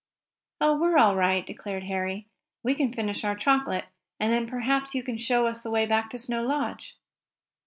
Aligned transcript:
"Oh, 0.59 0.79
we're 0.81 0.97
all 0.97 1.15
right," 1.15 1.45
declared 1.45 1.83
Harry. 1.83 2.25
"We 2.63 2.73
can 2.73 2.91
finish 2.91 3.23
our 3.23 3.35
chocolate, 3.35 3.85
and 4.19 4.33
then 4.33 4.47
perhaps 4.47 4.95
you 4.95 5.03
can 5.03 5.19
show 5.19 5.45
us 5.45 5.61
the 5.61 5.69
way 5.69 5.85
back 5.85 6.09
to 6.09 6.17
Snow 6.17 6.41
Lodge." 6.43 6.97